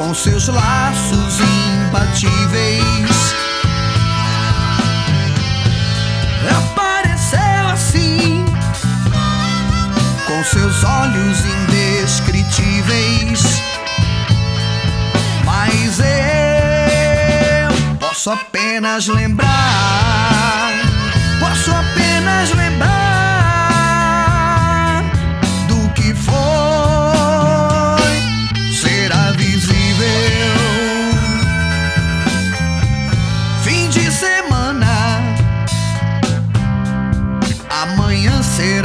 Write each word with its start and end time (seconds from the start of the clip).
com 0.00 0.14
seus 0.14 0.48
laços 0.48 1.40
imbatíveis. 1.40 3.34
Apareceu 6.58 7.68
assim, 7.70 8.42
com 10.26 10.42
seus 10.44 10.82
olhos 10.84 11.44
indescritíveis. 11.44 13.42
Mas 15.44 15.98
eu 15.98 16.08
posso 17.98 18.30
apenas 18.30 19.06
lembrar, 19.06 19.89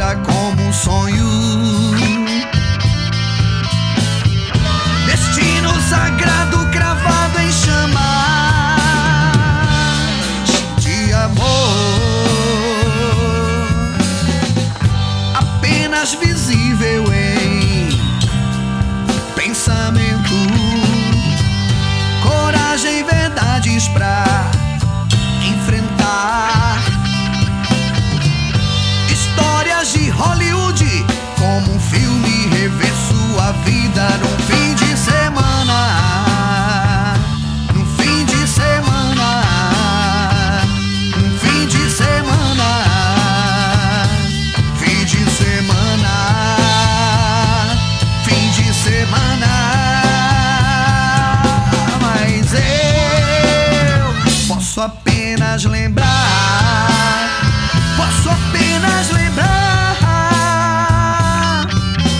será 0.05 0.15
como 0.17 0.61
um 0.61 0.73
sonho. 0.73 1.25
Destino 5.07 5.81
sagrado 5.89 6.69
cravado 6.71 7.39
em 7.39 7.51
chamas 7.51 7.95
de 10.77 11.13
amor. 11.13 11.45
Apenas 15.33 16.13
visível 16.13 16.64
apenas 55.35 55.65
lembrar. 55.65 57.29
Posso 57.97 58.29
apenas 58.29 59.11
lembrar 59.11 59.97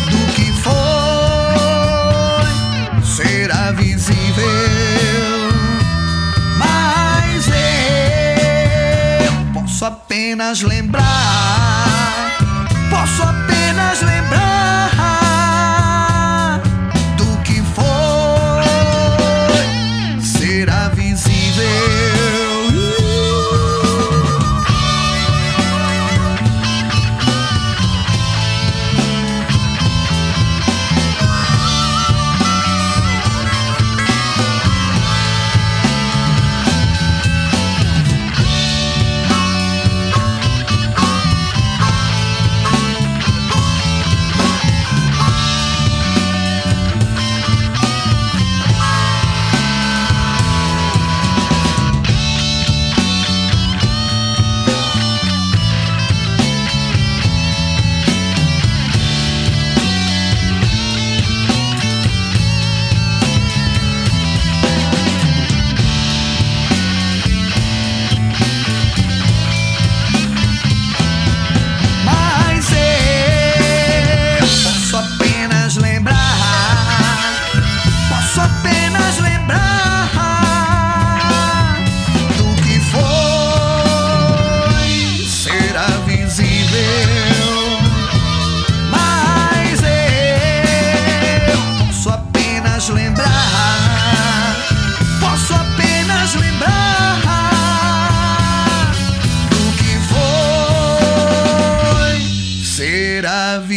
do 0.09 0.17
que 0.33 0.51
foi. 0.61 0.73
Será 3.05 3.71
visível, 3.71 4.45
mas 6.57 7.47
eu 7.47 9.33
posso 9.53 9.85
apenas 9.85 10.61
lembrar. 10.61 11.05
Posso 12.89 13.23
apenas 13.23 14.01
lembrar. 14.01 14.54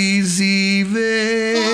easy 0.09 0.83
there. 0.85 1.68